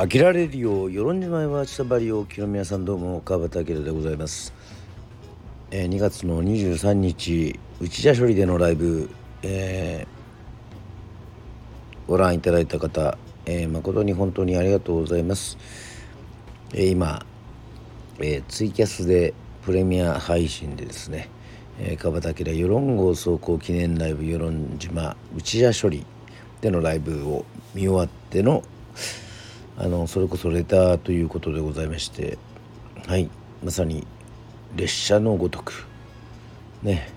[0.00, 4.54] 飽きられるよう、与論島は千葉りを清宮さんどうも川端明でございます、
[5.70, 9.10] えー、2月の23日内田処理でのライブ、
[9.42, 15.58] えー、ご覧いただいた方、えー、誠に本当にありがとうございます、
[16.72, 17.26] えー、今、
[18.20, 19.34] えー、ツイキャスで
[19.66, 21.28] プレミア配信でですね、
[21.78, 26.06] えー、川端明与論号走行記念ライブ与論島内田処理
[26.62, 28.62] でのライブを見終わっての
[29.82, 32.36] あのそれこそレターということでございまして
[33.06, 33.30] はい
[33.64, 34.06] まさに
[34.76, 35.86] 列車のごとく
[36.82, 37.10] ね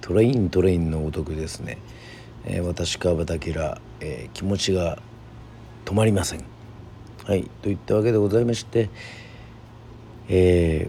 [0.00, 1.76] トレイントレインのごとくですね、
[2.46, 3.52] えー、私川端明、
[4.00, 4.98] えー、気持ちが
[5.84, 6.44] 止まりません。
[7.26, 8.88] はいといったわけでございまして
[10.28, 10.88] え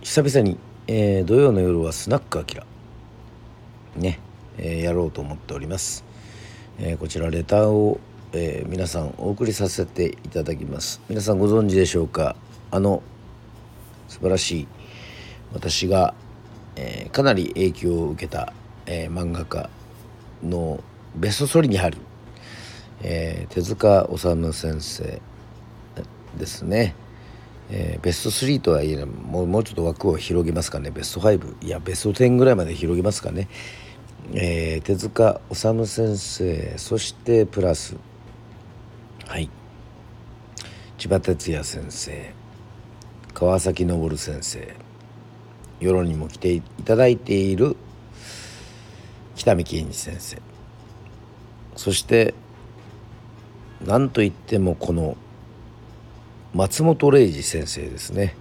[0.00, 2.66] ー、久々に、えー、土曜の夜はスナックアキラ
[3.96, 4.20] ね、
[4.58, 6.04] えー、やろうと思っております、
[6.78, 7.98] え、こちらレターを
[8.34, 11.02] えー、皆さんお送りさせていただきます。
[11.10, 12.34] 皆さんご存知でしょうか？
[12.70, 13.02] あの
[14.08, 14.68] 素晴らしい
[15.52, 16.14] 私が、
[16.76, 18.54] えー、かなり影響を受けた、
[18.86, 19.68] えー、漫画家
[20.42, 20.82] の
[21.14, 21.98] ベスト3に入る、
[23.02, 25.20] え手塚治虫先生
[26.38, 26.94] ですね、
[27.70, 30.90] えベスト3とはいえもうもうちょっと枠を広げますかね。
[30.90, 33.48] ベスト5いやベスト10ぐらいまで広げますかね、
[34.32, 37.96] え手塚治虫先生そしてプラス
[39.32, 39.48] はい。
[40.98, 42.34] 千葉哲也先生
[43.32, 44.76] 川崎昇先生
[45.80, 47.74] 世論にも来ていただいている
[49.34, 50.36] 北見健二先生。
[51.76, 52.34] そして
[53.86, 55.16] 何といってもこの
[56.52, 58.36] 松本零士先生ですね、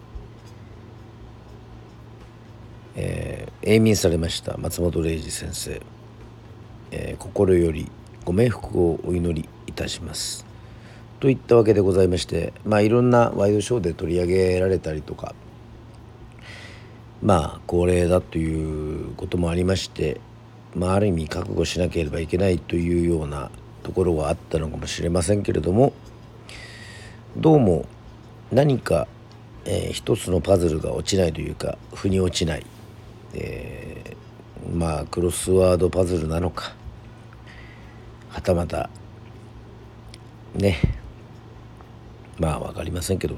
[2.97, 5.81] えー、永眠されました松本零士先生、
[6.92, 7.89] えー、心より
[8.25, 10.50] ご冥福をお祈りいたします。
[11.22, 15.35] といったわけでございましてまあいろんなワイドショーで取り上げられたりとか
[17.22, 20.19] まあ高齢だということもありまして
[20.75, 23.51] まあある意味覚悟しなければいけないというような
[23.84, 25.94] ところはあったのかもしれませんけれども
[27.38, 27.85] どうも
[28.51, 29.07] 何か、
[29.66, 32.66] えー、一つのパズルが落ちないというか腑に落ちない、
[33.35, 36.73] えー、まあクロスワードパズルなのか
[38.29, 38.90] はたまた
[40.56, 40.79] ね
[42.41, 43.35] まあ分かりませんけど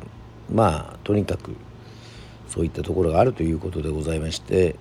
[0.49, 1.55] まあとにかく
[2.47, 4.77] そういったところがあるということでございまして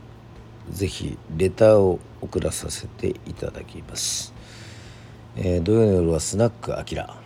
[0.71, 4.33] 是非レターを送らさせていただきます、
[5.34, 7.16] えー、土曜の夜はスナックあきら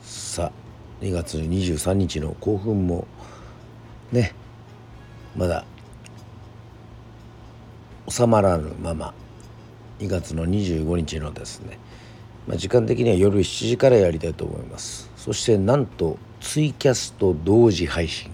[0.00, 3.06] さあ2月23日の興奮も
[4.10, 4.32] ね
[5.36, 5.66] まだ
[8.08, 9.12] 収まらぬまま
[9.98, 11.78] 2月の25日のですね
[12.46, 15.10] まあ、時間的には夜7時からやりたいと思います。
[15.16, 18.30] そしてなんとツイキャスト同時配信、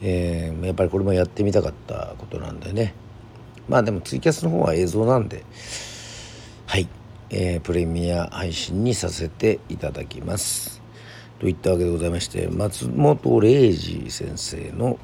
[0.00, 2.94] えー、やっぱりこれもやってみたかったことなんでね。
[3.68, 5.44] まあでもツイキャスの方は映像なんで
[6.66, 6.88] はい、
[7.28, 10.80] えー、プレミア配信にさせていただきます。
[11.40, 14.98] といったわけでございまして松本零士先生の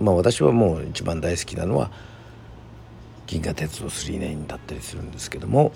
[0.00, 1.90] まあ私はもう一番大好きなのは
[3.26, 5.72] 銀河鉄道999だったりするんですけども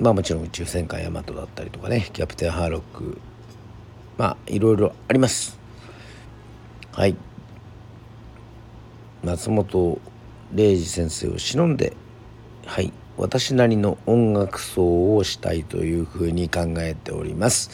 [0.00, 3.18] まあもちろん宇宙戦艦ヤマトだったりとかねキャプテンハーロック
[4.18, 5.58] まあいろいろあります。
[6.92, 7.16] はい。
[9.24, 10.00] 松本
[10.52, 11.96] 零士先生を忍んで
[12.66, 12.92] はい。
[13.16, 17.70] 私なりの音楽奏をしたいというふうに考えております。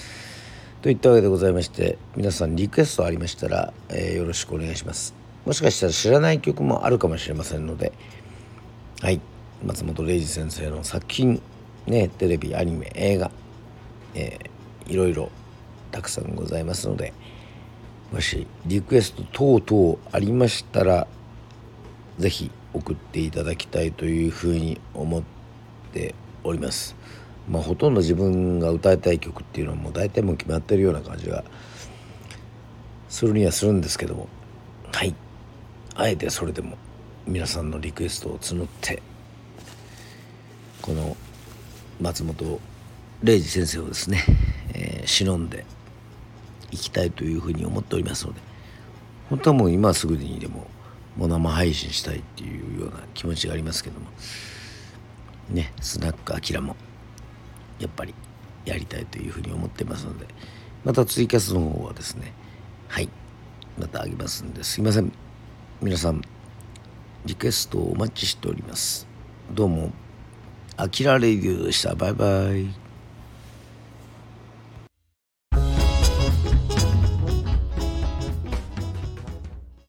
[0.83, 5.15] といったわけでございまして皆さんリクエストありましたら、えー、よろしくお願いします。
[5.45, 7.93] もしかしたら知らない曲もあるかもしれませんので
[9.01, 9.21] はい。
[9.65, 11.43] 松本零士先生の作品
[11.89, 13.31] ねテレビアニメ映画、
[14.15, 15.31] えー、いろいろ
[15.91, 17.13] たくさんございますので
[18.13, 19.23] もしリクエスト
[19.61, 21.07] 等々ありましたら
[22.19, 25.23] 是非送っていただきたいというふうに思っ
[25.93, 26.15] て
[26.45, 26.97] おります。
[27.49, 31.45] まあ、ほとんど自分が歌いたい曲っていうのはもう大体もう決まってるような感じが
[33.09, 34.29] するにはするんですけども
[34.93, 35.15] はい
[35.95, 36.77] あえてそれでも
[37.27, 39.03] 皆さんのリクエストを募って
[40.83, 41.17] この
[42.01, 42.61] 松本
[43.23, 44.25] 零士先生をですね、
[44.75, 45.65] えー、忍んで
[46.71, 48.41] いきたいというふうに思っておりますので
[49.31, 50.67] 本当はもう今すぐにでも
[51.17, 54.07] もう生配信したいっていうような気持ちがありますけども
[55.51, 56.77] ねスナックアキラも
[57.79, 58.15] やっぱり
[58.65, 60.27] やりたいというふうに思ってますので
[60.85, 62.33] またツイキャスの方はですね
[62.89, 63.09] はい
[63.79, 65.13] またあげますんですいません。
[65.81, 66.23] 皆さん
[67.25, 69.07] リクエストをお待ちしております。
[69.53, 70.08] どうも。
[70.81, 71.97] アキラレディオでした。
[71.97, 72.88] バイバイ。